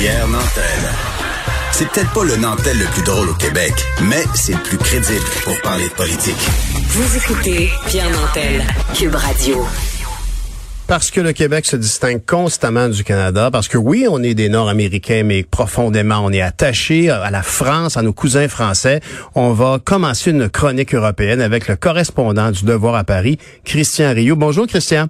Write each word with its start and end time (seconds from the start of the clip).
Pierre 0.00 0.28
Nantel. 0.28 0.80
C'est 1.72 1.86
peut-être 1.90 2.10
pas 2.14 2.24
le 2.24 2.36
Nantel 2.36 2.78
le 2.78 2.86
plus 2.86 3.02
drôle 3.02 3.28
au 3.28 3.34
Québec, 3.34 3.74
mais 4.08 4.24
c'est 4.34 4.54
le 4.54 4.62
plus 4.62 4.78
crédible 4.78 5.26
pour 5.44 5.60
parler 5.60 5.90
de 5.90 5.92
politique. 5.92 6.38
Vous 6.88 7.16
écoutez 7.18 7.68
Pierre 7.86 8.08
Nantel, 8.08 8.64
Cube 8.94 9.14
Radio. 9.14 9.62
Parce 10.86 11.10
que 11.10 11.20
le 11.20 11.34
Québec 11.34 11.66
se 11.66 11.76
distingue 11.76 12.24
constamment 12.24 12.88
du 12.88 13.04
Canada, 13.04 13.50
parce 13.52 13.68
que 13.68 13.76
oui, 13.76 14.06
on 14.10 14.22
est 14.22 14.32
des 14.32 14.48
Nord-Américains, 14.48 15.22
mais 15.22 15.42
profondément, 15.42 16.20
on 16.24 16.32
est 16.32 16.40
attaché 16.40 17.10
à 17.10 17.30
la 17.30 17.42
France, 17.42 17.98
à 17.98 18.02
nos 18.02 18.14
cousins 18.14 18.48
français. 18.48 19.02
On 19.34 19.52
va 19.52 19.78
commencer 19.84 20.30
une 20.30 20.48
chronique 20.48 20.94
européenne 20.94 21.42
avec 21.42 21.68
le 21.68 21.76
correspondant 21.76 22.50
du 22.52 22.64
Devoir 22.64 22.94
à 22.94 23.04
Paris, 23.04 23.36
Christian 23.66 24.14
Rio. 24.14 24.34
Bonjour, 24.34 24.66
Christian. 24.66 25.08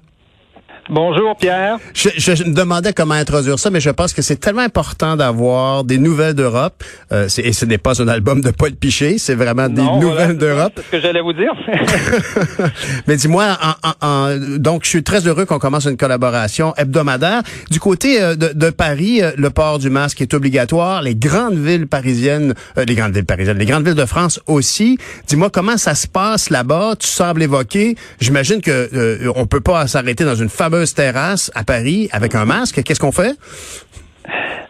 Bonjour 0.91 1.36
Pierre. 1.36 1.79
Je, 1.95 2.09
je, 2.16 2.43
me 2.43 2.52
demandais 2.52 2.93
comment 2.93 3.14
introduire 3.14 3.61
ça, 3.61 3.70
mais 3.70 3.79
je 3.80 3.90
pense 3.90 4.12
que 4.12 4.22
c'est 4.22 4.40
tellement 4.40 4.62
important 4.62 5.14
d'avoir 5.14 5.85
des 5.85 5.98
nouvelles 5.98 6.35
d'Europe. 6.35 6.82
Euh, 7.12 7.29
et 7.39 7.53
ce 7.53 7.64
n'est 7.64 7.79
pas 7.79 8.03
un 8.03 8.08
album 8.08 8.40
de 8.40 8.50
Paul 8.50 8.72
Piché, 8.72 9.18
c'est 9.18 9.36
vraiment 9.36 9.68
des 9.68 9.82
nouvelles 9.82 10.36
d'Europe. 10.36 10.72
C'est 10.76 10.82
ce 10.82 10.90
que 10.90 11.00
j'allais 11.00 11.21
vous 11.21 11.32
dire. 11.32 11.53
mais 13.07 13.17
dis-moi, 13.17 13.57
en, 13.84 14.07
en, 14.07 14.36
donc 14.58 14.82
je 14.82 14.89
suis 14.89 15.04
très 15.04 15.29
heureux 15.29 15.45
qu'on 15.45 15.61
commence 15.61 15.84
une 15.84 15.96
collaboration 15.96 16.75
hebdomadaire. 16.76 17.43
Du 17.70 17.79
côté 17.79 18.20
euh, 18.20 18.34
de, 18.34 18.50
de, 18.53 18.70
Paris, 18.70 19.22
euh, 19.22 19.31
le 19.36 19.50
port 19.50 19.79
du 19.79 19.90
masque 19.90 20.20
est 20.20 20.34
obligatoire. 20.34 21.03
Les 21.03 21.14
grandes 21.14 21.59
villes 21.59 21.86
parisiennes, 21.86 22.54
euh, 22.79 22.84
les 22.84 22.96
grandes 22.96 23.14
villes 23.14 23.25
parisiennes, 23.25 23.59
les 23.59 23.67
grandes 23.67 23.84
villes 23.84 23.95
de 23.95 24.07
France 24.07 24.40
aussi. 24.48 24.98
Dis-moi 25.29 25.50
comment 25.50 25.76
ça 25.76 25.95
se 25.95 26.09
passe 26.09 26.50
là-bas? 26.50 26.95
Tu 26.98 27.07
sembles 27.07 27.45
évoquer. 27.45 27.95
J'imagine 28.20 28.61
que 28.61 29.31
on 29.36 29.46
peut 29.46 29.61
pas 29.61 29.86
s'arrêter 29.86 30.25
dans 30.25 30.34
une 30.34 30.48
fameuse 30.48 30.79
terrasse 30.86 31.50
à 31.54 31.64
Paris 31.64 32.08
avec 32.12 32.34
un 32.34 32.44
masque. 32.44 32.83
Qu'est-ce 32.83 33.00
qu'on 33.00 33.12
fait? 33.12 33.36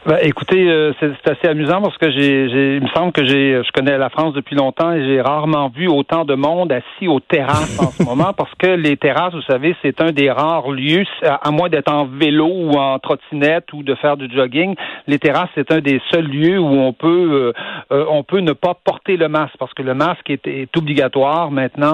Ben, 0.07 0.17
écoutez, 0.23 0.67
euh, 0.67 0.93
c'est 0.99 1.29
assez 1.29 1.47
amusant 1.47 1.83
parce 1.83 1.99
que 1.99 2.11
j'ai, 2.11 2.77
il 2.77 2.83
me 2.83 2.89
semble 2.89 3.13
que 3.13 3.23
j'ai, 3.27 3.61
je 3.63 3.71
connais 3.73 3.99
la 3.99 4.09
France 4.09 4.33
depuis 4.33 4.57
longtemps 4.57 4.93
et 4.93 5.05
j'ai 5.05 5.21
rarement 5.21 5.69
vu 5.69 5.89
autant 5.89 6.25
de 6.25 6.35
monde 6.35 6.73
assis 6.73 7.07
aux 7.07 7.21
terrasses 7.21 7.79
en 7.79 7.91
ce 7.91 8.03
moment 8.03 8.33
parce 8.33 8.55
que 8.59 8.69
les 8.69 8.97
terrasses, 8.97 9.35
vous 9.35 9.43
savez, 9.43 9.77
c'est 9.83 10.01
un 10.01 10.11
des 10.11 10.31
rares 10.31 10.71
lieux, 10.71 11.05
à 11.23 11.51
moins 11.51 11.69
d'être 11.69 11.93
en 11.93 12.07
vélo 12.07 12.47
ou 12.47 12.79
en 12.79 12.99
trottinette 12.99 13.75
ou 13.75 13.83
de 13.83 13.95
faire 13.95 14.17
du 14.17 14.35
jogging, 14.35 14.75
les 15.07 15.19
terrasses 15.19 15.51
c'est 15.55 15.71
un 15.71 15.81
des 15.81 16.01
seuls 16.11 16.27
lieux 16.27 16.59
où 16.59 16.81
on 16.81 16.95
peut, 16.95 17.53
euh, 17.53 17.53
euh, 17.93 18.07
on 18.09 18.23
peut 18.23 18.41
ne 18.41 18.53
pas 18.53 18.73
porter 18.83 19.19
le 19.19 19.29
masque 19.29 19.57
parce 19.59 19.75
que 19.75 19.83
le 19.83 19.93
masque 19.93 20.31
est, 20.31 20.47
est 20.47 20.75
obligatoire 20.79 21.51
maintenant 21.51 21.91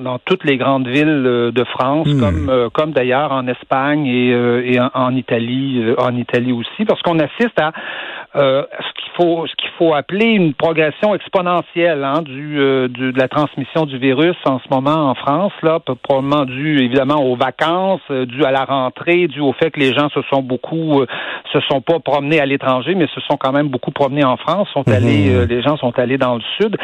dans 0.00 0.18
toutes 0.24 0.44
les 0.44 0.56
grandes 0.56 0.86
villes 0.86 1.50
de 1.52 1.64
France, 1.64 2.06
hmm. 2.06 2.20
comme, 2.20 2.70
comme 2.72 2.92
d'ailleurs 2.92 3.32
en 3.32 3.48
Espagne 3.48 4.06
et, 4.06 4.28
et 4.74 4.80
en, 4.80 4.90
en, 4.94 5.16
Italie, 5.16 5.82
en 5.98 6.16
Italie 6.16 6.52
aussi, 6.52 6.84
parce 6.84 7.02
qu'on 7.02 7.23
assiste 7.24 7.60
à 7.60 7.72
euh, 8.36 8.64
ce 8.78 9.00
qu'il 9.00 9.12
faut 9.16 9.46
ce 9.46 9.54
qu'il 9.54 9.70
faut 9.78 9.94
appeler 9.94 10.26
une 10.26 10.54
progression 10.54 11.14
exponentielle 11.14 12.02
hein, 12.02 12.22
du, 12.22 12.58
euh, 12.58 12.88
de 12.88 13.12
la 13.16 13.28
transmission 13.28 13.86
du 13.86 13.98
virus 13.98 14.36
en 14.44 14.58
ce 14.58 14.64
moment 14.70 15.10
en 15.10 15.14
France 15.14 15.52
là 15.62 15.78
probablement 16.02 16.44
dû 16.44 16.80
évidemment 16.80 17.22
aux 17.22 17.36
vacances 17.36 18.00
euh, 18.10 18.26
dû 18.26 18.44
à 18.44 18.50
la 18.50 18.64
rentrée 18.64 19.28
dû 19.28 19.40
au 19.40 19.52
fait 19.52 19.70
que 19.70 19.78
les 19.78 19.92
gens 19.92 20.08
se 20.10 20.20
sont 20.30 20.42
beaucoup 20.42 21.00
euh, 21.00 21.06
se 21.52 21.60
sont 21.60 21.80
pas 21.80 22.00
promenés 22.00 22.40
à 22.40 22.46
l'étranger 22.46 22.94
mais 22.96 23.06
se 23.14 23.20
sont 23.20 23.36
quand 23.36 23.52
même 23.52 23.68
beaucoup 23.68 23.92
promenés 23.92 24.24
en 24.24 24.36
France 24.36 24.68
sont 24.72 24.84
mhm. 24.86 24.94
allés 24.94 25.46
les 25.46 25.62
gens 25.62 25.76
sont 25.76 25.96
allés 25.98 26.18
dans 26.18 26.34
le 26.34 26.42
sud 26.60 26.76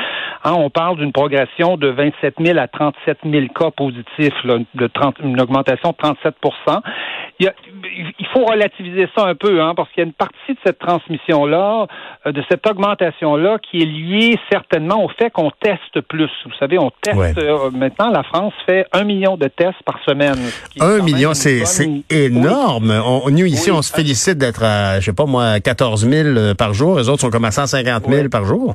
hein, 0.44 0.54
on 0.56 0.70
parle 0.70 0.98
d'une 0.98 1.12
progression 1.12 1.76
de 1.76 1.88
27 1.88 2.34
000 2.38 2.58
à 2.58 2.68
37 2.68 3.18
000 3.24 3.46
cas 3.48 3.70
positifs 3.70 4.44
là, 4.44 4.58
de 4.74 4.86
30, 4.86 5.16
une 5.24 5.40
augmentation 5.40 5.90
de 5.90 5.96
37 5.96 6.34
il, 7.40 7.46
y 7.46 7.48
a, 7.48 7.54
il 8.18 8.26
faut 8.32 8.44
relativiser 8.44 9.08
ça 9.16 9.26
un 9.26 9.34
peu 9.34 9.62
hein, 9.62 9.72
parce 9.74 9.88
qu'il 9.90 10.02
y 10.02 10.04
a 10.04 10.06
une 10.06 10.12
partie 10.12 10.52
de 10.52 10.58
cette 10.64 10.78
transmission-là, 10.78 11.86
euh, 12.26 12.32
de 12.32 12.42
cette 12.50 12.66
augmentation-là, 12.66 13.58
qui 13.58 13.80
est 13.80 13.86
liée 13.86 14.38
certainement 14.52 15.02
au 15.04 15.08
fait 15.08 15.30
qu'on 15.30 15.50
teste 15.50 16.02
plus. 16.06 16.30
Vous 16.44 16.54
savez, 16.58 16.78
on 16.78 16.90
teste 17.02 17.38
euh, 17.38 17.70
maintenant, 17.70 18.10
la 18.10 18.22
France 18.22 18.52
fait 18.66 18.86
un 18.92 19.04
million 19.04 19.38
de 19.38 19.48
tests 19.48 19.82
par 19.86 19.98
semaine. 20.06 20.36
Un 20.80 21.02
million, 21.02 21.32
c'est 21.32 21.62
énorme. 22.10 22.90
On, 23.04 23.30
nous, 23.30 23.46
ici, 23.46 23.70
on 23.70 23.80
se 23.80 23.92
félicite 23.92 24.36
d'être 24.36 24.62
à, 24.62 25.00
je 25.00 25.06
sais 25.06 25.12
pas 25.14 25.26
moi, 25.26 25.60
14 25.60 26.06
000 26.06 26.28
euh, 26.28 26.54
par 26.54 26.74
jour. 26.74 26.98
Les 26.98 27.08
autres 27.08 27.22
sont 27.22 27.30
comme 27.30 27.46
à 27.46 27.50
150 27.50 28.06
000 28.06 28.28
par 28.28 28.44
jour. 28.44 28.74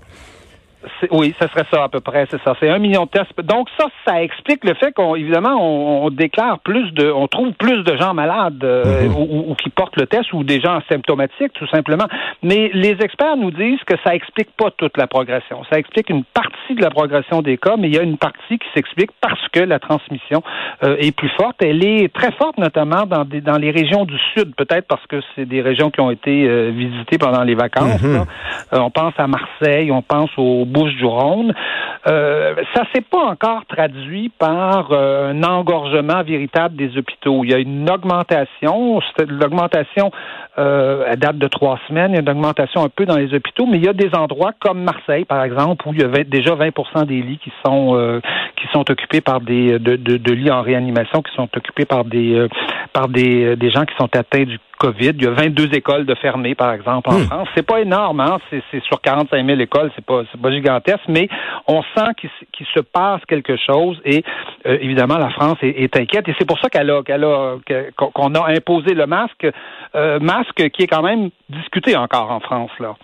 Oui, 1.11 1.33
ce 1.39 1.47
serait 1.47 1.65
ça 1.71 1.83
à 1.83 1.89
peu 1.89 1.99
près, 1.99 2.27
c'est 2.29 2.41
ça. 2.43 2.55
C'est 2.59 2.69
un 2.69 2.79
million 2.79 3.05
de 3.05 3.09
tests. 3.09 3.39
Donc 3.41 3.69
ça, 3.77 3.87
ça 4.05 4.21
explique 4.21 4.63
le 4.63 4.73
fait 4.73 4.91
qu'on, 4.93 5.15
évidemment, 5.15 5.55
on, 5.59 6.09
déclare 6.09 6.59
plus 6.59 6.91
de, 6.93 7.11
on 7.11 7.27
trouve 7.27 7.51
plus 7.53 7.83
de 7.83 7.95
gens 7.97 8.13
malades 8.13 8.63
euh, 8.63 9.07
mhm. 9.07 9.15
ou, 9.49 9.55
qui 9.55 9.69
portent 9.69 9.97
le 9.97 10.07
test 10.07 10.31
ou 10.33 10.43
des 10.43 10.61
gens 10.61 10.79
asymptomatiques, 10.79 11.53
tout 11.53 11.67
simplement. 11.67 12.05
Mais 12.43 12.69
les 12.73 12.97
experts 13.01 13.37
nous 13.37 13.51
disent 13.51 13.83
que 13.85 13.95
ça 14.03 14.15
explique 14.15 14.49
pas 14.55 14.71
toute 14.71 14.97
la 14.97 15.07
progression. 15.07 15.63
Ça 15.69 15.77
explique 15.79 16.09
une 16.09 16.23
partie 16.23 16.75
de 16.75 16.81
la 16.81 16.89
progression 16.89 17.41
des 17.41 17.57
cas, 17.57 17.75
mais 17.77 17.87
il 17.87 17.95
y 17.95 17.99
a 17.99 18.03
une 18.03 18.17
partie 18.17 18.57
qui 18.57 18.67
s'explique 18.73 19.11
parce 19.21 19.47
que 19.49 19.59
la 19.59 19.79
transmission 19.79 20.43
euh, 20.83 20.95
est 20.99 21.15
plus 21.15 21.29
forte. 21.29 21.61
Elle 21.61 21.83
est 21.83 22.13
très 22.13 22.31
forte, 22.33 22.57
notamment 22.57 23.05
dans 23.05 23.25
des, 23.25 23.41
dans 23.41 23.57
les 23.57 23.71
régions 23.71 24.05
du 24.05 24.17
sud, 24.33 24.55
peut-être 24.55 24.87
parce 24.87 25.05
que 25.07 25.21
c'est 25.35 25.45
des 25.45 25.61
régions 25.61 25.89
qui 25.89 26.01
ont 26.01 26.11
été 26.11 26.47
euh, 26.47 26.71
visitées 26.73 27.17
pendant 27.17 27.43
les 27.43 27.55
vacances. 27.55 28.01
Mhm. 28.01 28.25
on 28.73 28.91
pense 28.91 29.13
à 29.17 29.27
Marseille, 29.27 29.91
on 29.91 30.01
pense 30.01 30.29
au 30.37 30.65
Bouches-du-Rhône. 30.75 31.53
Euh, 32.07 32.55
ça 32.75 32.83
s'est 32.93 33.01
pas 33.01 33.23
encore 33.23 33.65
traduit 33.65 34.29
par 34.29 34.91
euh, 34.91 35.31
un 35.31 35.43
engorgement 35.43 36.21
véritable 36.21 36.75
des 36.75 36.97
hôpitaux. 36.97 37.43
Il 37.43 37.51
y 37.51 37.53
a 37.53 37.57
une 37.57 37.89
augmentation, 37.89 38.99
l'augmentation 39.27 40.11
euh, 40.59 41.15
date 41.15 41.37
de 41.37 41.47
trois 41.47 41.79
semaines, 41.87 42.11
il 42.11 42.15
y 42.15 42.17
a 42.17 42.21
une 42.21 42.29
augmentation 42.29 42.83
un 42.83 42.89
peu 42.89 43.05
dans 43.05 43.17
les 43.17 43.33
hôpitaux, 43.33 43.65
mais 43.65 43.77
il 43.77 43.85
y 43.85 43.89
a 43.89 43.93
des 43.93 44.13
endroits 44.13 44.51
comme 44.59 44.83
Marseille, 44.83 45.25
par 45.25 45.43
exemple, 45.43 45.87
où 45.87 45.93
il 45.93 46.01
y 46.01 46.03
a 46.03 46.23
déjà 46.23 46.55
20 46.55 47.05
des 47.05 47.21
lits 47.21 47.39
qui 47.39 47.51
sont 47.65 47.95
euh, 47.95 48.19
qui 48.57 48.67
sont 48.73 48.89
occupés 48.89 49.21
par 49.21 49.41
des 49.41 49.79
de, 49.79 49.95
de, 49.95 50.33
lits 50.33 50.51
en 50.51 50.61
réanimation 50.61 51.21
qui 51.21 51.33
sont 51.35 51.49
occupés 51.55 51.85
par 51.85 52.05
des 52.05 52.47
par 52.93 53.07
des, 53.07 53.55
des 53.55 53.69
gens 53.71 53.85
qui 53.85 53.95
sont 53.97 54.09
atteints 54.15 54.43
du 54.43 54.59
COVID. 54.77 55.13
Il 55.15 55.23
y 55.23 55.27
a 55.27 55.31
22 55.31 55.73
écoles 55.73 56.05
de 56.05 56.15
fermées, 56.15 56.55
par 56.55 56.73
exemple, 56.73 57.09
en 57.09 57.19
hmm. 57.19 57.25
France. 57.25 57.47
C'est 57.55 57.65
pas 57.65 57.81
énorme, 57.81 58.19
hein? 58.19 58.37
C'est 58.49 58.83
sur 58.83 59.01
45 59.01 59.45
000 59.45 59.59
écoles, 59.59 59.91
c'est 59.95 60.05
pas, 60.05 60.23
pas 60.41 60.51
gigantesque, 60.51 61.05
mais 61.07 61.27
on 61.67 61.81
sent 61.95 62.11
qu'il 62.17 62.67
se 62.73 62.79
passe 62.79 63.21
quelque 63.27 63.55
chose 63.57 63.99
et 64.05 64.23
euh, 64.65 64.77
évidemment, 64.81 65.17
la 65.17 65.29
France 65.29 65.57
est, 65.61 65.95
inquiète 65.95 66.27
et 66.27 66.35
c'est 66.37 66.47
pour 66.47 66.59
ça 66.59 66.69
qu'elle 66.69 66.89
a, 66.89 67.03
qu'elle 67.03 67.23
a, 67.23 67.57
qu'on 67.95 68.35
a 68.35 68.51
imposé 68.51 68.93
le 68.93 69.05
masque, 69.05 69.47
euh, 69.95 70.19
masque 70.19 70.69
qui 70.69 70.83
est 70.83 70.87
quand 70.87 71.03
même 71.03 71.29
discuté 71.49 71.95
encore 71.95 72.31
en 72.31 72.39
France, 72.39 72.71
là. 72.79 72.95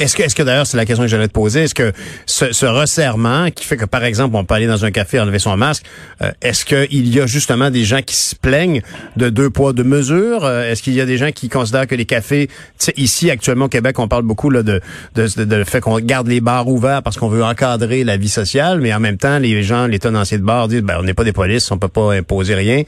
Est-ce 0.00 0.34
que, 0.34 0.42
d'ailleurs, 0.42 0.66
c'est 0.66 0.78
la 0.78 0.86
question 0.86 1.04
que 1.04 1.10
j'allais 1.10 1.28
te 1.28 1.32
poser, 1.32 1.64
est-ce 1.64 1.74
que 1.74 1.92
ce, 2.24 2.64
resserrement 2.64 3.50
qui 3.50 3.66
fait 3.66 3.76
que, 3.76 3.84
par 3.84 4.02
exemple, 4.02 4.34
on 4.34 4.46
peut 4.46 4.54
aller 4.54 4.66
dans 4.66 4.86
un 4.86 4.90
café 4.90 5.20
enlever 5.20 5.38
son 5.38 5.54
masque, 5.58 5.84
euh, 6.22 6.30
est-ce 6.40 6.64
qu'il 6.64 7.14
y 7.14 7.20
a 7.20 7.26
justement 7.26 7.68
des 7.68 7.84
gens 7.84 8.00
qui 8.00 8.16
se 8.16 8.34
plaignent 8.34 8.80
de 9.16 9.28
deux 9.28 9.50
poids, 9.50 9.74
deux 9.74 9.84
mesures? 9.84 10.46
Euh, 10.46 10.70
est-ce 10.70 10.82
qu'il 10.82 10.94
y 10.94 11.02
a 11.02 11.06
des 11.06 11.18
gens 11.18 11.32
qui 11.32 11.50
considèrent 11.50 11.86
que 11.86 11.94
les 11.94 12.06
cafés, 12.06 12.48
ici, 12.96 13.30
actuellement, 13.30 13.66
au 13.66 13.68
Québec, 13.68 13.98
on 13.98 14.08
parle 14.08 14.22
beaucoup 14.22 14.48
là, 14.48 14.62
de, 14.62 14.80
de, 15.16 15.44
de, 15.44 15.56
le 15.56 15.64
fait 15.64 15.82
qu'on 15.82 16.00
garde 16.00 16.28
les 16.28 16.40
bars 16.40 16.66
ouverts 16.66 17.02
parce 17.02 17.18
qu'on 17.18 17.28
veut 17.28 17.44
encadrer 17.44 18.02
la 18.02 18.16
vie 18.16 18.30
sociale, 18.30 18.80
mais 18.80 18.94
en 18.94 19.00
même 19.00 19.18
temps, 19.18 19.38
les 19.38 19.62
gens, 19.62 19.86
les 19.86 19.98
tenanciers 19.98 20.38
de 20.38 20.44
bars 20.44 20.68
disent, 20.68 20.80
ben, 20.80 20.96
on 20.98 21.02
n'est 21.02 21.14
pas 21.14 21.24
des 21.24 21.34
polices, 21.34 21.70
on 21.70 21.76
peut 21.76 21.88
pas 21.88 22.14
imposer 22.14 22.54
rien. 22.54 22.84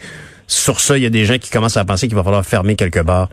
Sur 0.46 0.80
ça, 0.80 0.96
il 0.96 1.02
y 1.02 1.06
a 1.06 1.10
des 1.10 1.26
gens 1.26 1.36
qui 1.36 1.50
commencent 1.50 1.76
à 1.76 1.84
penser 1.84 2.08
qu'il 2.08 2.16
va 2.16 2.24
falloir 2.24 2.46
fermer 2.46 2.74
quelques 2.74 3.02
bars. 3.02 3.28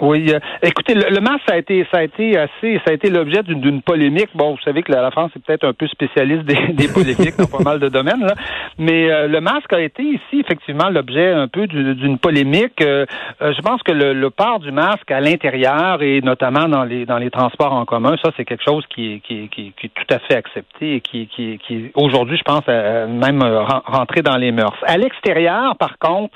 Oui, 0.00 0.32
euh, 0.32 0.38
écoutez, 0.62 0.94
le, 0.94 1.20
masque 1.20 1.42
ça 1.46 1.54
a 1.54 1.58
été 1.58 1.86
ça 1.92 1.98
a 1.98 2.02
été 2.02 2.38
assez 2.38 2.80
ça 2.84 2.90
a 2.90 2.92
été 2.94 3.10
l'objet 3.10 3.42
d'une 3.42 3.82
polémique. 3.82 4.30
Bon, 4.34 4.52
vous 4.52 4.60
savez 4.64 4.82
que 4.82 4.90
la, 4.90 5.10
France 5.10 5.30
est 5.36 5.44
peut-être 5.44 5.64
un 5.64 5.74
peu 5.74 5.86
spécialiste 5.88 6.44
des, 6.44 6.88
polémiques 6.88 7.36
dans 7.36 7.46
pas 7.46 7.62
mal 7.62 7.80
de 7.80 7.88
domaines 7.88 8.24
là, 8.24 8.34
mais 8.78 9.10
euh, 9.10 9.28
le 9.28 9.40
masque 9.42 9.72
a 9.72 9.80
été 9.80 10.02
ici 10.02 10.40
effectivement 10.40 10.88
l'objet 10.88 11.32
un 11.32 11.48
peu 11.48 11.66
d'une 11.66 12.18
polémique. 12.18 12.80
Euh, 12.80 13.04
je 13.40 13.60
pense 13.60 13.82
que 13.82 13.92
le, 13.92 14.14
le, 14.14 14.30
port 14.30 14.60
du 14.60 14.72
masque 14.72 15.10
à 15.10 15.20
l'intérieur 15.20 16.02
et 16.02 16.22
notamment 16.22 16.66
dans 16.66 16.84
les 16.84 17.04
dans 17.04 17.18
les 17.18 17.30
transports 17.30 17.74
en 17.74 17.84
commun, 17.84 18.16
ça 18.24 18.30
c'est 18.36 18.46
quelque 18.46 18.64
chose 18.64 18.84
qui 18.88 19.14
est 19.14 19.20
qui, 19.20 19.48
qui, 19.50 19.74
qui 19.78 19.86
est 19.86 19.94
tout 19.94 20.14
à 20.14 20.18
fait 20.20 20.36
accepté 20.36 20.94
et 20.94 21.00
qui 21.02 21.26
qui, 21.26 21.58
qui 21.58 21.90
aujourd'hui 21.94 22.38
je 22.38 22.42
pense 22.42 22.66
même 22.66 23.42
rentré 23.84 24.22
dans 24.22 24.36
les 24.36 24.50
mœurs. 24.50 24.76
À 24.86 24.96
l'extérieur, 24.96 25.76
par 25.76 25.98
contre, 25.98 26.34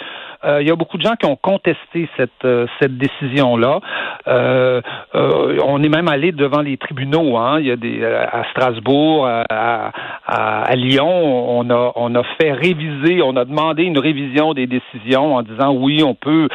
il 0.60 0.66
y 0.66 0.70
a 0.70 0.76
beaucoup 0.76 0.98
de 0.98 1.02
gens 1.02 1.14
qui 1.18 1.24
ont 1.24 1.36
contesté 1.36 2.08
cette 2.18 2.46
cette 2.78 2.98
décision 2.98 3.53
euh, 3.62 4.80
euh, 5.14 5.58
on 5.64 5.82
est 5.82 5.88
même 5.88 6.08
allé 6.08 6.32
devant 6.32 6.60
les 6.60 6.76
tribunaux. 6.76 7.36
Hein. 7.36 7.58
Il 7.60 7.66
y 7.66 7.70
a 7.70 7.76
des 7.76 8.04
à 8.04 8.44
Strasbourg, 8.50 9.26
à, 9.26 10.74
Lyon, 10.74 11.60
on 11.96 12.14
a 12.14 12.22
fait 12.40 12.52
réviser, 12.52 13.22
on 13.22 13.36
a 13.36 13.44
demandé 13.44 13.84
une 13.84 13.98
révision 13.98 14.54
des 14.54 14.66
décisions 14.66 15.36
en 15.36 15.42
disant 15.42 15.72
oui, 15.74 16.02
on 16.02 16.14
peut 16.14 16.48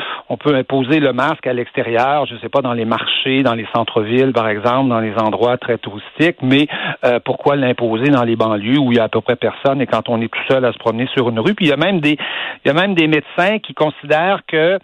imposer 0.54 1.00
le 1.00 1.14
masque 1.14 1.48
à 1.48 1.54
l'extérieur, 1.54 2.26
je 2.26 2.36
sais 2.38 2.50
pas 2.50 2.62
dans 2.62 2.74
les 2.74 2.86
marchés, 2.86 3.44
dans 3.44 3.56
les 3.56 3.68
centres-villes 3.76 4.34
par 4.34 4.48
exemple, 4.50 4.90
dans 4.90 5.00
les 5.00 5.14
endroits 5.18 5.58
très 5.58 5.78
touristiques, 5.78 6.38
mais 6.42 6.68
euh, 7.06 7.20
pourquoi 7.24 7.56
l'imposer 7.56 8.10
dans 8.10 8.24
les 8.24 8.36
banlieues 8.36 8.80
où 8.80 8.92
il 8.92 8.98
y 8.98 9.00
a 9.00 9.06
à 9.06 9.10
peu 9.10 9.22
près 9.22 9.36
personne 9.36 9.82
et 9.82 9.88
quand 9.88 10.10
on 10.10 10.22
est 10.22 10.28
tout 10.28 10.40
seul 10.50 10.66
à 10.66 10.74
se 10.74 10.78
promener 10.78 11.08
sur 11.14 11.30
une 11.30 11.40
rue? 11.40 11.54
Puis 11.54 11.66
il 11.66 11.70
y 11.70 11.74
a 11.74 11.78
même 11.78 12.00
des 12.00 13.08
médecins 13.08 13.60
qui 13.60 13.74
considèrent 13.74 14.42
que 14.48 14.80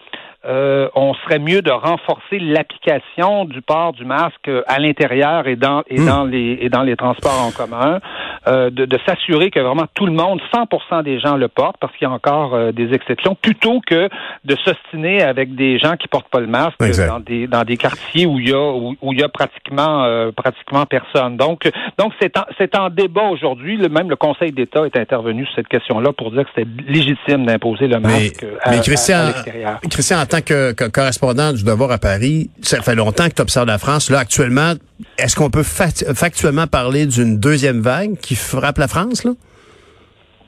euh, 0.48 0.90
on 0.96 1.14
serait 1.16 1.40
mieux 1.40 1.62
de 1.62 1.72
renforcer 1.72 2.40
l'application 2.40 3.46
du 3.46 3.62
port 3.62 3.94
du 3.94 4.06
masque 4.06 4.50
à 4.68 4.80
l'intérieur 4.80 5.48
et 5.48 5.56
dans 5.56 5.84
et 5.88 6.00
hmm. 6.00 6.06
dans 6.06 6.24
les 6.24 6.58
et 6.62 6.70
dans 6.70 6.84
les 6.84 6.96
transports 6.96 7.42
en 7.42 7.52
commun, 7.52 8.00
euh, 8.48 8.70
de, 8.70 8.86
de 8.86 9.00
s'assurer 9.08 9.50
que 9.50 9.60
vraiment 9.60 9.86
tout 9.96 10.06
le 10.06 10.12
monde, 10.12 10.40
100% 10.54 11.04
des 11.04 11.20
gens 11.20 11.36
le 11.36 11.48
portent, 11.48 11.78
parce 11.80 11.94
qu'il 11.94 12.08
y 12.08 12.12
a 12.12 12.14
encore 12.14 12.54
euh, 12.54 12.72
des 12.72 12.94
exceptions, 12.94 13.36
plutôt 13.36 13.82
que 13.86 14.08
de 14.44 14.56
s'ostiner 14.58 15.24
avec 15.24 15.56
des 15.56 15.80
gens 15.80 15.96
qui 15.96 16.08
portent 16.08 16.30
pas 16.30 16.42
le 16.42 16.48
masque 16.48 16.78
dans 17.08 17.20
des 17.20 17.48
dans 17.48 17.64
des 17.64 17.78
quartiers 17.78 18.28
où 18.28 18.40
il 18.40 18.50
y 18.50 18.54
a 18.54 18.72
où, 18.72 19.14
il 19.14 19.20
y 19.20 19.24
a 19.24 19.30
pratiquement 19.30 20.06
pratiquement 20.36 20.86
personne. 20.86 21.38
Donc 21.38 21.70
donc 21.98 22.14
c'est 22.22 22.38
en, 22.38 22.46
c'est 22.60 22.76
en 22.78 22.90
débat 22.90 23.30
aujourd'hui. 23.30 23.78
Même 23.90 24.10
le 24.10 24.16
Conseil 24.16 24.52
d'État 24.52 24.86
est 24.86 24.98
intervenu 24.98 25.46
sur 25.46 25.56
cette 25.56 25.68
question-là 25.68 26.14
pour 26.14 26.32
dire 26.32 26.44
que 26.44 26.50
c'était 26.56 26.70
légitime 26.88 27.46
d'imposer 27.46 27.88
le 27.88 28.00
masque 28.00 28.46
à, 28.62 28.72
mais 28.72 28.80
Christian, 28.82 29.28
l'extérieur. 29.28 29.80
Christian, 29.90 30.20
tant 30.36 30.42
que, 30.42 30.74
correspondant 30.90 31.54
du 31.54 31.64
Devoir 31.64 31.92
à 31.92 31.98
Paris, 31.98 32.50
ça 32.62 32.82
fait 32.82 32.96
longtemps 32.96 33.30
que 33.30 33.36
tu 33.36 33.42
observes 33.42 33.68
la 33.68 33.78
France. 33.78 34.10
Là, 34.10 34.20
actuellement, 34.20 34.74
est-ce 35.18 35.36
qu'on 35.36 35.50
peut 35.50 35.64
factuellement 35.64 36.68
parler 36.68 37.06
d'une 37.06 37.40
deuxième 37.40 37.82
vague 37.82 38.18
qui 38.20 38.36
frappe 38.36 38.78
la 38.78 38.88
France? 38.88 39.24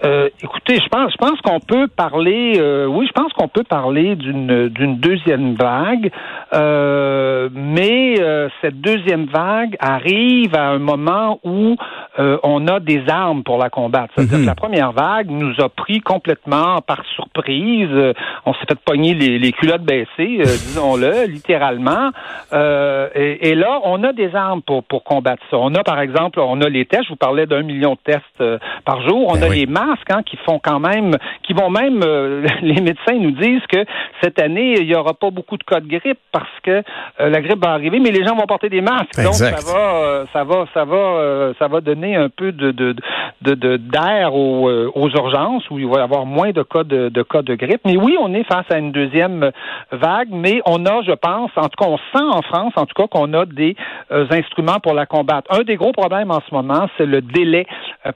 Euh, 0.04 0.30
écoutez, 0.44 0.80
je 0.80 0.88
pense, 0.90 1.12
je 1.12 1.18
pense 1.18 1.42
qu'on 1.42 1.60
peut 1.60 1.88
parler, 1.88 2.54
euh, 2.58 2.86
oui, 2.86 3.08
je 3.08 3.14
pense 3.14 3.34
qu'on 3.34 3.48
peut 3.48 3.64
parler 3.64 4.16
d'une 4.16 4.70
d'une 4.70 4.98
deuxième 4.98 5.56
vague, 5.56 6.12
euh, 6.54 7.50
mais 7.54 8.16
cette 8.62 8.80
deuxième 8.80 9.26
vague 9.26 9.76
arrive 9.80 10.56
à 10.56 10.70
un 10.70 10.80
moment 10.80 11.40
où 11.44 11.76
on 12.18 12.68
a 12.68 12.80
des 12.80 13.04
armes 13.08 13.44
pour 13.44 13.58
la 13.58 13.70
combattre. 13.70 14.14
C'est-à-dire 14.16 14.38
mhm. 14.38 14.44
que 14.44 14.48
la 14.48 14.56
première 14.56 14.92
vague 14.92 15.30
nous 15.30 15.54
a 15.60 15.70
pris 15.70 16.02
complètement 16.02 16.82
par 16.82 17.04
surprise. 17.16 17.90
on 18.46 18.54
s'est 18.54 18.66
fait 18.68 18.80
pogner 18.80 19.14
les, 19.14 19.40
les 19.40 19.52
culottes 19.52 19.84
baissées, 19.84 20.08
disons-le, 20.44 21.28
littéralement. 21.28 22.10
Et, 22.54 23.50
et, 23.50 23.56
là, 23.56 23.80
on 23.84 24.04
a 24.04 24.14
des 24.14 24.36
armes 24.36 24.62
pour 24.62 24.84
pour 24.84 25.04
combattre 25.04 25.44
ça. 25.50 25.58
On 25.58 25.74
a, 25.76 25.84
par 25.84 26.00
exemple, 26.00 26.40
on 26.40 26.62
a 26.62 26.70
les 26.70 26.86
tests. 26.86 27.06
Je 27.06 27.10
vous 27.10 27.16
parlais 27.16 27.46
d'un 27.46 27.64
million 27.64 27.94
de 27.94 28.00
tests 28.04 28.62
par 28.86 29.02
jour. 29.08 29.28
On 29.30 29.34
ben 29.34 29.44
a 29.44 29.50
les 29.50 29.66
Hein, 30.10 30.24
qui 30.24 30.38
font 30.38 30.60
quand 30.60 30.80
même, 30.80 31.16
qui 31.44 31.54
vont 31.54 31.70
même, 31.70 32.02
euh, 32.04 32.46
les 32.62 32.82
médecins 32.82 33.14
nous 33.14 33.32
disent 33.32 33.66
que 33.70 33.86
cette 34.22 34.42
année, 34.42 34.76
il 34.80 34.88
n'y 34.88 34.96
aura 34.96 35.14
pas 35.14 35.30
beaucoup 35.32 35.58
de 35.58 35.64
cas 35.64 35.80
de 35.80 35.88
grippe 35.88 36.20
parce 36.32 36.50
que 36.64 36.84
euh, 37.20 37.30
la 37.30 37.42
grippe 37.42 37.64
va 37.64 37.72
arriver, 37.72 38.00
mais 38.00 38.12
les 38.12 38.26
gens 38.26 38.36
vont 38.36 38.46
porter 38.46 38.70
des 38.70 38.82
masques. 38.82 39.22
Donc, 39.24 39.34
ça 39.34 39.52
va, 39.52 39.96
euh, 39.96 40.26
ça 40.34 40.44
va, 40.44 40.66
ça 40.74 40.84
va, 40.86 41.54
ça 41.58 41.68
va 41.68 41.82
donner 41.82 42.16
un 42.16 42.30
peu 42.30 42.52
de, 42.52 42.72
de, 42.72 42.96
de, 43.42 43.78
d'air 43.78 44.34
aux, 44.34 44.70
aux, 44.70 45.10
urgences 45.10 45.70
où 45.70 45.80
il 45.80 45.88
va 45.88 46.00
y 46.00 46.04
avoir 46.04 46.26
moins 46.26 46.52
de 46.52 46.64
cas 46.64 46.84
de, 46.84 47.10
de 47.10 47.24
cas 47.24 47.42
de 47.42 47.56
grippe. 47.56 47.82
Mais 47.86 47.98
oui, 47.98 48.18
on 48.20 48.34
est 48.34 48.44
face 48.44 48.66
à 48.70 48.78
une 48.78 48.92
deuxième 48.92 49.52
vague, 49.92 50.30
mais 50.32 50.62
on 50.66 50.86
a, 50.86 51.02
je 51.04 51.14
pense, 51.14 51.52
en 51.56 51.70
tout 51.70 51.84
cas, 51.84 51.90
on 51.90 51.98
sent 51.98 52.26
en 52.30 52.42
France, 52.42 52.74
en 52.76 52.86
tout 52.86 52.94
cas, 52.96 53.08
qu'on 53.08 53.34
a 53.34 53.46
des 53.46 53.76
instruments 54.10 54.80
pour 54.82 54.94
la 54.94 55.06
combattre. 55.06 55.52
Un 55.58 55.64
des 55.64 55.76
gros 55.76 55.94
problèmes 55.94 56.32
en 56.32 56.42
ce 56.48 56.54
moment, 56.54 56.88
c'est 56.98 57.06
le 57.06 57.22
délai 57.22 57.66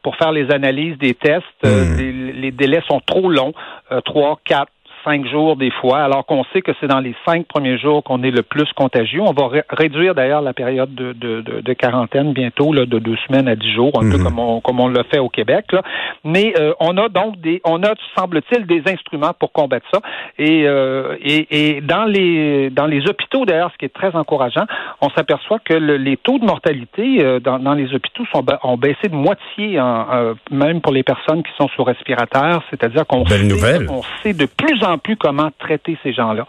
pour 0.03 0.15
faire 0.15 0.31
les 0.31 0.51
analyses 0.51 0.97
des 0.97 1.13
tests. 1.13 1.45
Hmm. 1.63 1.97
les, 1.97 2.51
délais 2.51 2.81
sont 2.87 3.01
trop 3.05 3.29
longs, 3.29 3.53
euh, 3.91 4.01
trois, 4.01 4.39
quatre, 4.43 4.71
cinq 5.03 5.25
jours 5.27 5.55
des 5.55 5.71
fois, 5.71 5.99
alors 5.99 6.25
qu'on 6.25 6.43
sait 6.53 6.61
que 6.61 6.71
c'est 6.79 6.87
dans 6.87 6.99
les 6.99 7.15
cinq 7.25 7.45
premiers 7.47 7.77
jours 7.77 8.03
qu'on 8.03 8.23
est 8.23 8.31
le 8.31 8.43
plus 8.43 8.71
contagieux. 8.73 9.21
On 9.21 9.33
va 9.33 9.49
réduire 9.69 10.15
d'ailleurs 10.15 10.41
la 10.41 10.53
période 10.53 10.93
de, 10.93 11.13
de, 11.13 11.41
de, 11.41 11.73
quarantaine 11.73 12.33
bientôt 12.33 12.73
là, 12.73 12.85
de 12.85 12.99
deux 12.99 13.17
semaines 13.27 13.47
à 13.47 13.55
dix 13.55 13.71
jours, 13.73 13.91
un 13.95 14.09
peu 14.09 14.17
mhm. 14.17 14.23
comme 14.23 14.39
on, 14.39 14.61
comme 14.61 14.79
on 14.79 14.87
l'a 14.87 15.03
fait 15.05 15.19
au 15.19 15.29
Québec. 15.29 15.65
Là. 15.71 15.81
Mais 16.23 16.53
euh, 16.59 16.73
on 16.79 16.97
a 16.97 17.09
donc 17.09 17.39
des, 17.39 17.61
on 17.65 17.83
a 17.83 17.93
semble-t-il 18.17 18.65
des 18.65 18.83
instruments 18.87 19.33
pour 19.37 19.51
combattre 19.51 19.85
ça. 19.93 20.01
Et, 20.37 20.67
euh, 20.67 21.15
et, 21.21 21.75
et, 21.75 21.81
dans 21.81 22.05
les 22.05 22.69
dans 22.69 22.85
les 22.85 23.07
hôpitaux 23.09 23.45
d'ailleurs, 23.45 23.71
ce 23.73 23.77
qui 23.77 23.85
est 23.85 23.93
très 23.93 24.15
encourageant, 24.15 24.65
on 25.01 25.09
s'aperçoit 25.09 25.59
que 25.59 25.73
les 25.73 26.17
taux 26.17 26.39
de 26.39 26.45
mortalité 26.45 27.23
euh, 27.23 27.39
dans, 27.39 27.59
dans, 27.59 27.73
les 27.73 27.93
hôpitaux 27.93 28.23
sont 28.33 28.45
ont 28.63 28.77
baissé 28.77 29.07
de 29.07 29.15
moitié, 29.15 29.79
en, 29.79 30.33
même 30.51 30.81
pour 30.81 30.93
les 30.93 31.03
personnes 31.03 31.43
qui 31.43 31.51
sont 31.57 31.67
sous 31.69 31.83
respirateur. 31.83 32.63
C'est-à-dire 32.69 33.05
qu'on 33.07 33.25
sait, 33.25 33.87
on 33.89 34.01
sait 34.23 34.33
de 34.33 34.45
plus 34.45 34.83
en 34.83 34.90
plus 34.97 35.17
comment 35.17 35.49
traiter 35.59 35.97
ces 36.03 36.13
gens-là. 36.13 36.45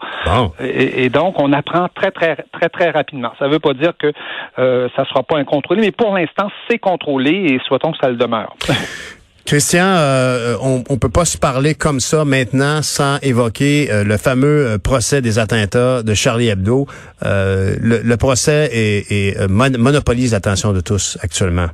Et, 0.59 1.09
donc, 1.09 1.39
on 1.39 1.51
apprend 1.53 1.87
très, 1.93 2.11
très, 2.11 2.37
très, 2.51 2.69
très 2.69 2.89
rapidement. 2.91 3.31
Ça 3.39 3.47
ne 3.47 3.53
veut 3.53 3.59
pas 3.59 3.73
dire 3.73 3.93
que 3.97 4.11
euh, 4.59 4.87
ça 4.95 5.03
ne 5.03 5.07
sera 5.07 5.23
pas 5.23 5.37
incontrôlé, 5.37 5.81
mais 5.81 5.91
pour 5.91 6.15
l'instant, 6.15 6.49
c'est 6.69 6.79
contrôlé 6.79 7.31
et 7.31 7.59
souhaitons 7.67 7.91
que 7.91 7.97
ça 8.01 8.09
le 8.09 8.15
demeure. 8.15 8.55
Christian, 9.45 9.85
euh, 9.85 10.55
on, 10.61 10.85
on 10.89 10.97
peut 10.97 11.09
pas 11.09 11.25
se 11.25 11.37
parler 11.37 11.75
comme 11.75 11.99
ça 11.99 12.23
maintenant 12.23 12.81
sans 12.81 13.17
évoquer 13.21 13.91
euh, 13.91 14.05
le 14.05 14.15
fameux 14.15 14.77
procès 14.81 15.21
des 15.21 15.37
attentats 15.37 16.01
de 16.01 16.13
Charlie 16.13 16.47
Hebdo. 16.47 16.87
Le, 17.21 18.15
procès 18.15 18.69
est, 18.71 19.47
monopolise 19.49 20.31
l'attention 20.31 20.71
de 20.71 20.79
tous 20.79 21.17
actuellement. 21.21 21.67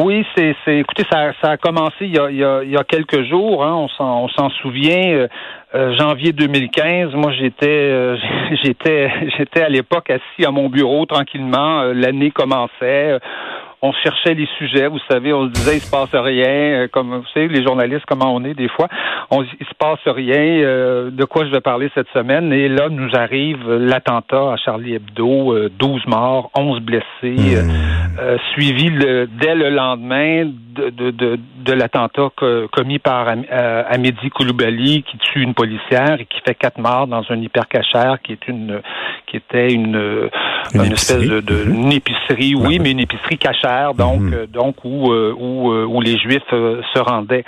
Oui, 0.00 0.24
c'est, 0.36 0.54
c'est 0.64 0.78
écoutez, 0.78 1.02
ça, 1.10 1.32
ça 1.42 1.50
a 1.50 1.56
commencé 1.56 1.96
il 2.02 2.14
y 2.14 2.18
a, 2.20 2.30
il 2.30 2.36
y 2.36 2.44
a, 2.44 2.62
il 2.62 2.70
y 2.70 2.76
a 2.76 2.84
quelques 2.84 3.24
jours, 3.24 3.64
hein, 3.64 3.74
on, 3.74 3.88
s'en, 3.88 4.22
on 4.22 4.28
s'en 4.28 4.48
souvient. 4.50 5.10
Euh, 5.12 5.28
euh, 5.74 5.94
janvier 5.98 6.32
2015, 6.32 7.14
moi 7.14 7.32
j'étais 7.32 7.66
euh, 7.66 8.16
j'étais 8.62 9.10
j'étais 9.36 9.60
à 9.60 9.68
l'époque 9.68 10.08
assis 10.08 10.46
à 10.46 10.52
mon 10.52 10.68
bureau 10.68 11.04
tranquillement, 11.04 11.82
l'année 11.92 12.30
commençait 12.30 13.18
on 13.82 13.92
cherchait 13.92 14.34
les 14.34 14.48
sujets, 14.58 14.88
vous 14.88 14.98
savez, 15.10 15.32
on 15.32 15.46
se 15.46 15.50
disait 15.50 15.76
il 15.76 15.80
se 15.80 15.90
passe 15.90 16.14
rien, 16.14 16.88
comme 16.88 17.16
vous 17.16 17.28
savez 17.32 17.48
les 17.48 17.62
journalistes 17.62 18.04
comment 18.06 18.34
on 18.34 18.44
est 18.44 18.54
des 18.54 18.68
fois, 18.68 18.88
on 19.30 19.42
il 19.42 19.66
se 19.66 19.74
passe 19.78 20.00
rien, 20.06 21.10
de 21.10 21.24
quoi 21.24 21.44
je 21.44 21.50
vais 21.50 21.60
parler 21.60 21.90
cette 21.94 22.08
semaine 22.08 22.52
et 22.52 22.68
là 22.68 22.88
nous 22.88 23.10
arrive 23.14 23.70
l'attentat 23.70 24.52
à 24.52 24.56
Charlie 24.56 24.94
Hebdo, 24.94 25.68
12 25.68 26.06
morts, 26.06 26.50
11 26.56 26.80
blessés, 26.80 27.04
mmh. 27.22 28.38
suivi 28.52 28.90
dès 28.90 29.54
le 29.54 29.70
lendemain 29.70 30.46
de, 30.78 31.10
de, 31.10 31.38
de, 31.56 31.72
l'attentat 31.72 32.30
commis 32.72 32.98
par 32.98 33.28
euh, 33.28 33.82
Amédi 33.88 34.30
Koulibaly 34.30 35.02
qui 35.02 35.18
tue 35.18 35.42
une 35.42 35.54
policière 35.54 36.20
et 36.20 36.26
qui 36.26 36.40
fait 36.46 36.54
quatre 36.54 36.78
morts 36.78 37.06
dans 37.06 37.24
un 37.30 37.40
hypercachère 37.40 38.18
qui 38.22 38.32
est 38.32 38.48
une 38.48 38.80
qui 39.26 39.36
était 39.36 39.72
une, 39.72 40.30
une, 40.74 40.92
espèce 40.92 41.18
de, 41.18 41.40
de 41.40 41.54
mm-hmm. 41.54 41.74
une 41.74 41.92
épicerie, 41.92 42.54
oui, 42.54 42.78
mais 42.78 42.92
une 42.92 43.00
épicerie 43.00 43.38
cachère, 43.38 43.94
donc 43.94 44.22
mm-hmm. 44.22 44.46
donc 44.46 44.84
où 44.84 45.12
où, 45.12 45.72
où 45.72 46.00
les 46.00 46.16
Juifs 46.18 46.42
euh, 46.52 46.82
se 46.94 47.00
rendaient. 47.00 47.44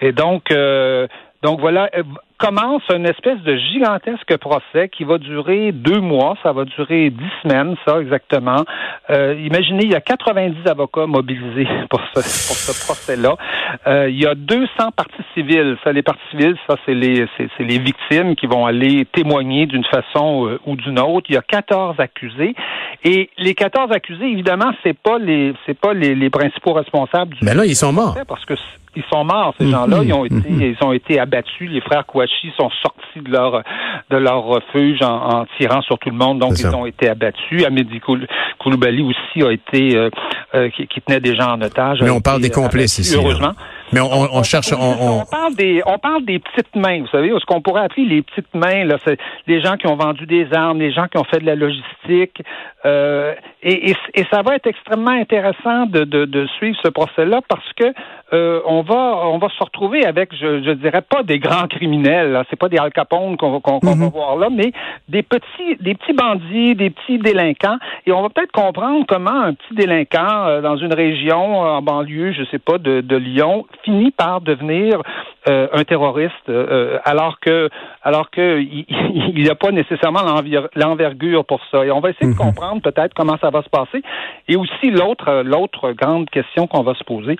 Et 0.00 0.12
donc 0.12 0.50
euh, 0.50 1.06
donc 1.42 1.60
voilà, 1.60 1.88
commence 2.36 2.82
une 2.90 3.06
espèce 3.06 3.38
de 3.40 3.56
gigantesque 3.56 4.36
procès 4.36 4.90
qui 4.90 5.04
va 5.04 5.16
durer 5.16 5.72
deux 5.72 6.00
mois, 6.00 6.36
ça 6.42 6.52
va 6.52 6.64
durer 6.64 7.08
dix 7.08 7.30
semaines, 7.42 7.76
ça 7.86 7.98
exactement. 8.00 8.64
Euh, 9.08 9.34
imaginez, 9.38 9.84
il 9.84 9.90
y 9.90 9.94
a 9.94 10.02
90 10.02 10.68
avocats 10.68 11.06
mobilisés 11.06 11.66
pour 11.90 12.00
ce, 12.14 12.20
pour 12.20 12.56
ce 12.56 12.84
procès-là. 12.86 13.36
Euh, 13.86 14.08
il 14.10 14.20
y 14.20 14.26
a 14.26 14.34
200 14.34 14.66
parties 14.96 15.22
civiles. 15.34 15.76
Ça, 15.84 15.92
les 15.92 16.02
parties 16.02 16.22
civiles, 16.30 16.56
ça 16.68 16.76
c'est 16.86 16.94
les 16.94 17.26
c'est, 17.36 17.48
les 17.60 17.78
victimes 17.78 18.36
qui 18.36 18.46
vont 18.46 18.66
aller 18.66 19.06
témoigner 19.12 19.66
d'une 19.66 19.84
façon 19.84 20.46
euh, 20.46 20.60
ou 20.66 20.76
d'une 20.76 20.98
autre. 20.98 21.26
Il 21.28 21.34
y 21.34 21.38
a 21.38 21.42
14 21.42 21.98
accusés 21.98 22.54
et 23.04 23.30
les 23.38 23.54
14 23.54 23.92
accusés, 23.92 24.26
évidemment, 24.26 24.72
c'est 24.82 24.98
pas 24.98 25.18
les 25.18 25.54
c'est 25.66 25.78
pas 25.78 25.94
les, 25.94 26.14
les 26.14 26.30
principaux 26.30 26.72
responsables 26.72 27.34
du. 27.34 27.44
Mais 27.44 27.54
là, 27.54 27.64
ils 27.64 27.76
sont 27.76 27.92
morts. 27.92 28.16
Parce 28.26 28.44
que 28.44 28.54
ils 28.96 29.04
sont 29.12 29.24
morts, 29.24 29.54
ces 29.58 29.68
gens-là. 29.68 30.00
Ils 30.02 30.12
ont 30.12 30.24
été, 30.24 30.48
ils 30.48 30.76
ont 30.84 30.92
été 30.92 31.20
abattus. 31.20 31.70
Les 31.70 31.80
frères 31.80 32.04
Kouachi 32.06 32.52
sont 32.58 32.70
sortis 32.82 33.20
de 33.20 33.30
leur 33.30 33.62
de 34.10 34.16
leur 34.16 34.42
refuge 34.42 35.02
en, 35.02 35.44
tirant 35.58 35.82
sur 35.82 35.98
tout 35.98 36.10
le 36.10 36.16
monde. 36.16 36.38
Donc, 36.38 36.58
ils 36.58 36.74
ont 36.74 36.86
été 36.86 37.08
abattus. 37.08 37.64
Amédi 37.64 38.00
Koulibaly 38.58 39.02
aussi 39.02 39.42
a 39.42 39.50
été 39.50 39.96
euh, 39.96 40.10
euh, 40.54 40.68
qui, 40.70 41.00
tenait 41.00 41.20
des 41.20 41.36
gens 41.36 41.52
en 41.52 41.60
otage. 41.60 42.02
Mais 42.02 42.10
on 42.10 42.20
parle 42.20 42.40
des 42.40 42.50
complices 42.50 42.98
ici. 42.98 43.16
Heureusement. 43.16 43.52
Mais 43.92 44.00
on, 44.00 44.36
on, 44.36 44.42
cherche. 44.42 44.72
On, 44.72 45.20
on, 45.20 45.24
parle 45.24 45.54
des, 45.54 45.82
on 45.84 45.98
parle 45.98 46.24
des 46.24 46.38
petites 46.38 46.74
mains. 46.76 47.00
Vous 47.00 47.08
savez, 47.08 47.30
ce 47.30 47.44
qu'on 47.44 47.60
pourrait 47.60 47.82
appeler 47.82 48.06
les 48.06 48.22
petites 48.22 48.54
mains. 48.54 48.84
Là, 48.84 48.98
c'est 49.04 49.18
les 49.46 49.60
gens 49.60 49.76
qui 49.76 49.86
ont 49.86 49.96
vendu 49.96 50.26
des 50.26 50.46
armes, 50.52 50.78
les 50.78 50.92
gens 50.92 51.06
qui 51.08 51.18
ont 51.18 51.24
fait 51.24 51.40
de 51.40 51.46
la 51.46 51.56
logistique. 51.56 52.42
Euh, 52.84 53.34
et, 53.62 53.90
et, 53.90 53.96
et, 54.14 54.24
ça 54.32 54.42
va 54.42 54.56
être 54.56 54.66
extrêmement 54.66 55.10
intéressant 55.10 55.86
de, 55.86 56.04
de, 56.04 56.24
de 56.24 56.46
suivre 56.58 56.78
ce 56.82 56.88
procès-là 56.88 57.40
parce 57.48 57.72
que 57.74 57.92
euh, 58.32 58.60
on 58.64 58.82
va 58.82 59.26
on 59.26 59.38
va 59.38 59.48
se 59.48 59.62
retrouver 59.62 60.06
avec, 60.06 60.34
je, 60.34 60.62
je 60.62 60.70
dirais 60.70 61.02
pas 61.02 61.22
des 61.22 61.38
grands 61.38 61.66
criminels. 61.66 62.42
C'est 62.48 62.58
pas 62.58 62.68
des 62.68 62.78
Al 62.78 62.92
Capone 62.92 63.36
qu'on 63.36 63.52
va, 63.52 63.60
qu'on, 63.60 63.78
va 63.78 63.94
mhm. 63.94 64.08
voir 64.08 64.36
là, 64.36 64.48
mais 64.50 64.72
des 65.08 65.22
petits 65.22 65.76
des 65.80 65.94
petits 65.94 66.14
bandits, 66.14 66.74
des 66.74 66.90
petits 66.90 67.18
délinquants. 67.18 67.78
Et 68.06 68.12
on 68.12 68.22
va 68.22 68.30
peut-être 68.30 68.52
comprendre 68.52 69.04
comment 69.06 69.42
un 69.42 69.54
petit 69.54 69.74
délinquant 69.74 70.46
euh, 70.46 70.60
dans 70.62 70.76
une 70.76 70.94
région 70.94 71.60
en 71.60 71.82
banlieue, 71.82 72.32
je 72.32 72.44
sais 72.50 72.58
pas, 72.58 72.78
de, 72.78 73.00
de 73.00 73.16
Lyon, 73.16 73.66
finit 73.84 74.10
par 74.10 74.40
devenir 74.40 75.02
euh, 75.48 75.68
un 75.72 75.84
terroriste, 75.84 76.50
euh, 76.50 76.98
alors 77.06 77.40
que 77.40 77.70
alors 78.02 78.30
que 78.30 78.60
il 78.60 79.34
n'y 79.34 79.48
a 79.48 79.54
pas 79.54 79.70
nécessairement 79.70 80.20
l'envergure 80.76 81.46
pour 81.46 81.60
ça. 81.70 81.82
Et 81.86 81.90
on 81.90 82.00
va 82.00 82.10
essayer 82.10 82.26
de 82.26 82.32
mhm. 82.32 82.36
comprendre 82.36 82.82
peut-être 82.82 83.14
comment 83.14 83.38
ça 83.40 83.48
va 83.48 83.62
se 83.62 83.70
passer. 83.70 84.02
Et 84.48 84.56
aussi 84.56 84.90
l'autre 84.90 85.42
l'autre 85.42 85.92
grande 85.92 86.28
question 86.28 86.66
qu'on 86.66 86.82
va 86.82 86.92
se 86.94 87.04
poser, 87.04 87.38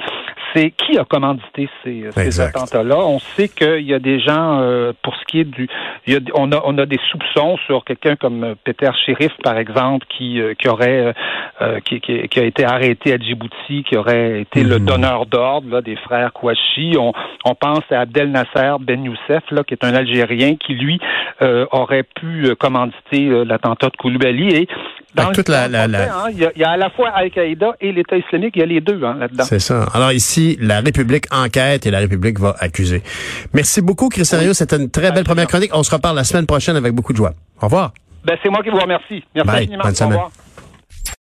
c'est 0.54 0.70
qui 0.70 0.96
a 0.96 1.04
commandité 1.04 1.68
ces, 1.84 2.06
ces 2.12 2.40
attentats-là? 2.40 2.96
On 2.96 3.18
sait 3.18 3.48
qu'il 3.48 3.82
y 3.82 3.92
a 3.92 3.98
des 3.98 4.18
gens 4.18 4.60
euh, 4.62 4.94
pour 5.02 5.14
ce 5.16 5.24
qui 5.26 5.40
est 5.40 5.44
du, 5.44 5.68
il 6.06 6.14
y 6.14 6.16
a, 6.16 6.20
on 6.36 6.52
a 6.52 6.62
on 6.64 6.78
a 6.78 6.86
des 6.86 7.00
soupçons 7.10 7.58
sur 7.66 7.84
quelqu'un 7.84 8.16
comme 8.16 8.54
Peter 8.64 8.90
Sheriff 9.04 9.32
par 9.44 9.58
exemple 9.58 10.06
qui 10.08 10.40
qui 10.58 10.68
aurait 10.68 11.12
qui, 11.84 12.00
qui, 12.00 12.26
qui, 12.28 12.40
a 12.40 12.44
été 12.44 12.64
arrêté 12.64 13.12
à 13.12 13.18
Djibouti, 13.18 13.84
qui 13.84 13.98
aurait 13.98 14.40
été 14.40 14.62
le 14.62 14.78
mhm. 14.78 14.86
donneur 14.86 15.26
d'ordre 15.26 15.82
des 15.82 15.96
frères 15.96 16.32
Kouachi. 16.32 16.96
On, 16.98 17.12
on 17.44 17.54
pense 17.54 17.84
c'est 17.90 17.96
Abdel 17.96 18.30
Nasser 18.30 18.76
Ben 18.80 19.04
Youssef, 19.04 19.42
là, 19.50 19.64
qui 19.64 19.74
est 19.74 19.84
un 19.84 19.94
Algérien 19.94 20.54
qui, 20.56 20.74
lui, 20.74 20.98
euh, 21.42 21.66
aurait 21.72 22.04
pu 22.04 22.46
euh, 22.46 22.54
commanditer 22.54 23.28
euh, 23.28 23.44
l'attentat 23.44 23.88
de 23.88 23.96
Koulibaly. 23.96 24.54
Et 24.54 24.68
dans 25.14 25.32
toute 25.32 25.48
la, 25.48 25.68
la, 25.68 25.84
hein, 25.84 26.30
il, 26.32 26.50
y 26.56 26.64
a, 26.64 26.70
à 26.70 26.76
la 26.76 26.88
fois 26.90 27.08
Al-Qaïda 27.10 27.74
et 27.80 27.92
l'État 27.92 28.16
islamique, 28.16 28.52
il 28.54 28.60
y 28.60 28.62
a 28.62 28.66
les 28.66 28.80
deux 28.80 29.02
hein, 29.04 29.16
là-dedans. 29.18 29.44
C'est 29.44 29.58
ça. 29.58 29.86
Alors 29.92 30.12
ici, 30.12 30.56
la 30.60 30.80
République 30.80 31.24
enquête 31.32 31.84
et 31.86 31.90
la 31.90 31.98
République 31.98 32.38
va 32.38 32.54
accuser. 32.60 33.02
Merci 33.52 33.82
beaucoup, 33.82 34.08
Christian 34.08 34.38
oui. 34.40 34.54
C'était 34.54 34.76
une 34.76 34.90
très 34.90 35.10
belle 35.10 35.24
première 35.24 35.48
chronique. 35.48 35.72
On 35.74 35.82
se 35.82 35.94
reparle 35.94 36.16
la 36.16 36.24
semaine 36.24 36.46
prochaine 36.46 36.76
avec 36.76 36.92
beaucoup 36.92 37.12
de 37.12 37.18
joie. 37.18 37.32
Au 37.60 37.66
revoir. 37.66 37.92
Ben, 38.24 38.36
c'est 38.42 38.50
moi 38.50 38.62
qui 38.62 38.70
vous 38.70 38.78
remercie. 38.78 39.24
Merci 39.34 39.50
infiniment. 39.50 39.84
Au 39.84 40.04
revoir. 40.06 40.30